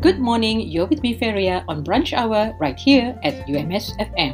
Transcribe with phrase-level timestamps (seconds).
[0.00, 4.32] Good morning, you're with me, Feria, on Brunch Hour right here at UMS FM.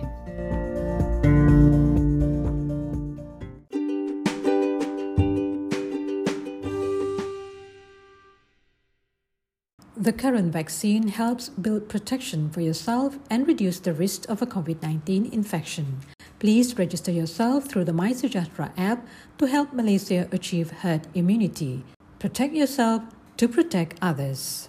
[9.97, 14.81] The current vaccine helps build protection for yourself and reduce the risk of a COVID
[14.83, 15.99] 19 infection.
[16.39, 19.05] Please register yourself through the MySejahtera app
[19.39, 21.83] to help Malaysia achieve herd immunity.
[22.21, 23.03] Protect yourself
[23.37, 24.69] to protect others.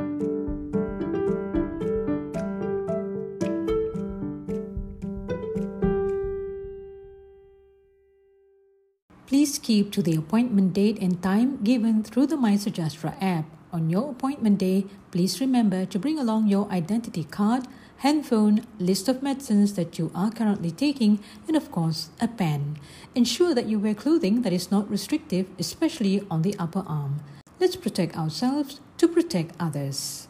[9.51, 13.43] Please keep to the appointment date and time given through the MySejahtera app.
[13.73, 19.21] On your appointment day, please remember to bring along your identity card, handphone, list of
[19.21, 22.77] medicines that you are currently taking, and of course, a pen.
[23.13, 27.19] Ensure that you wear clothing that is not restrictive, especially on the upper arm.
[27.59, 30.29] Let's protect ourselves to protect others.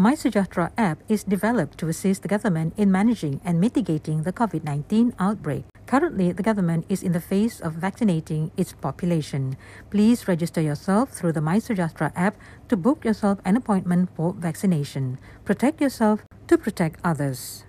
[0.00, 5.12] MySejahtera app is developed to assist the government in managing and mitigating the COVID 19
[5.20, 5.64] outbreak.
[5.84, 9.58] Currently, the government is in the phase of vaccinating its population.
[9.90, 12.40] Please register yourself through the MySejahtera app
[12.70, 15.18] to book yourself an appointment for vaccination.
[15.44, 17.68] Protect yourself to protect others.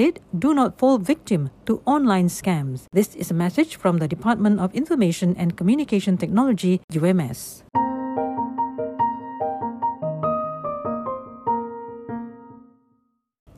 [0.00, 2.86] it, do not fall victim to online scams.
[2.92, 7.62] This is a message from the Department of Information and Communication Technology, UMS.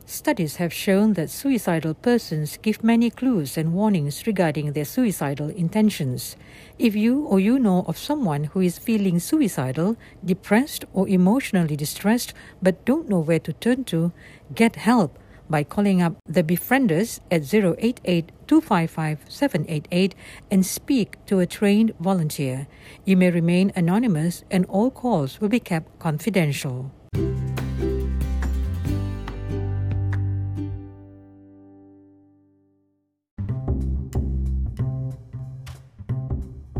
[0.04, 6.34] Studies have shown that suicidal persons give many clues and warnings regarding their suicidal intentions.
[6.78, 12.32] If you or you know of someone who is feeling suicidal, depressed, or emotionally distressed
[12.62, 14.12] but don't know where to turn to,
[14.54, 15.18] get help
[15.48, 20.14] by calling up the Befrienders at 088 255 788
[20.50, 22.66] and speak to a trained volunteer.
[23.04, 26.92] You may remain anonymous and all calls will be kept confidential.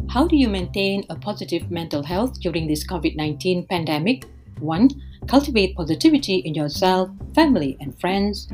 [0.08, 4.24] How do you maintain a positive mental health during this COVID 19 pandemic?
[4.60, 4.90] 1.
[5.26, 8.48] Cultivate positivity in yourself, family, and friends.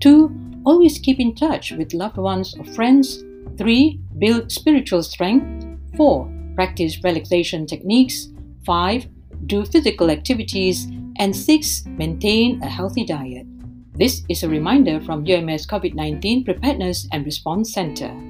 [0.00, 0.62] 2.
[0.64, 3.24] Always keep in touch with loved ones or friends.
[3.58, 4.00] 3.
[4.18, 5.66] Build spiritual strength.
[5.96, 6.30] 4.
[6.54, 8.28] Practice relaxation techniques.
[8.64, 9.06] 5.
[9.46, 10.86] Do physical activities.
[11.16, 13.46] And six, maintain a healthy diet.
[13.94, 18.29] This is a reminder from UMS COVID 19 Preparedness and Response Center.